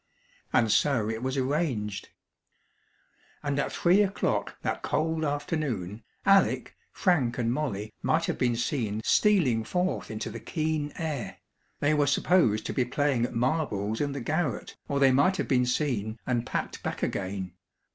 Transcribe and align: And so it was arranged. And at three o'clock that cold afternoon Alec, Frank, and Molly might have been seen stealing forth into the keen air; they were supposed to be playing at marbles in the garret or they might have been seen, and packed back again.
And 0.51 0.71
so 0.71 1.07
it 1.11 1.21
was 1.21 1.37
arranged. 1.37 2.09
And 3.43 3.59
at 3.59 3.71
three 3.71 4.01
o'clock 4.01 4.57
that 4.63 4.81
cold 4.81 5.23
afternoon 5.23 6.01
Alec, 6.25 6.75
Frank, 6.91 7.37
and 7.37 7.53
Molly 7.53 7.93
might 8.01 8.25
have 8.25 8.39
been 8.39 8.55
seen 8.55 9.01
stealing 9.03 9.63
forth 9.63 10.09
into 10.09 10.31
the 10.31 10.39
keen 10.39 10.91
air; 10.95 11.37
they 11.81 11.93
were 11.93 12.07
supposed 12.07 12.65
to 12.65 12.73
be 12.73 12.83
playing 12.83 13.25
at 13.25 13.35
marbles 13.35 14.01
in 14.01 14.11
the 14.13 14.21
garret 14.21 14.75
or 14.87 14.99
they 14.99 15.11
might 15.11 15.37
have 15.37 15.47
been 15.47 15.67
seen, 15.67 16.17
and 16.25 16.47
packed 16.47 16.81
back 16.81 17.03
again. 17.03 17.53